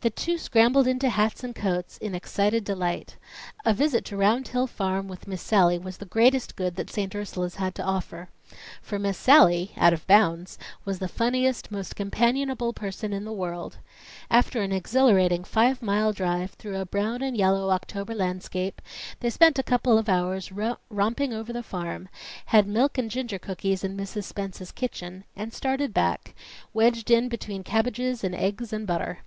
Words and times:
The 0.00 0.10
two 0.10 0.36
scrambled 0.36 0.88
into 0.88 1.08
hats 1.08 1.44
and 1.44 1.54
coats 1.54 1.96
in 1.98 2.12
excited 2.12 2.64
delight. 2.64 3.14
A 3.64 3.72
visit 3.72 4.04
to 4.06 4.16
Round 4.16 4.48
Hill 4.48 4.66
Farm 4.66 5.06
with 5.06 5.28
Miss 5.28 5.40
Sallie, 5.40 5.78
was 5.78 5.98
the 5.98 6.04
greatest 6.06 6.56
good 6.56 6.74
that 6.74 6.90
St. 6.90 7.14
Ursula's 7.14 7.54
had 7.54 7.72
to 7.76 7.84
offer. 7.84 8.28
For 8.82 8.98
Miss 8.98 9.16
Sallie 9.16 9.70
out 9.76 9.92
of 9.92 10.04
bounds 10.08 10.58
was 10.84 10.98
the 10.98 11.06
funniest, 11.06 11.70
most 11.70 11.94
companionable 11.94 12.72
person 12.72 13.12
in 13.12 13.24
the 13.24 13.30
world. 13.32 13.76
After 14.28 14.60
an 14.60 14.72
exhilarating 14.72 15.44
five 15.44 15.80
mile 15.80 16.12
drive 16.12 16.50
through 16.54 16.78
a 16.80 16.84
brown 16.84 17.22
and 17.22 17.36
yellow 17.36 17.70
October 17.70 18.12
landscape, 18.12 18.82
they 19.20 19.30
spent 19.30 19.56
a 19.56 19.62
couple 19.62 19.98
of 19.98 20.08
hours 20.08 20.50
romping 20.90 21.32
over 21.32 21.52
the 21.52 21.62
farm, 21.62 22.08
had 22.46 22.66
milk 22.66 22.98
and 22.98 23.08
ginger 23.08 23.38
cookies 23.38 23.84
in 23.84 23.96
Mrs. 23.96 24.24
Spence's 24.24 24.72
kitchen; 24.72 25.22
and 25.36 25.52
started 25.54 25.94
back, 25.94 26.34
wedged 26.74 27.08
in 27.08 27.28
between 27.28 27.62
cabbages 27.62 28.24
and 28.24 28.34
eggs 28.34 28.72
and 28.72 28.84
butter. 28.84 29.20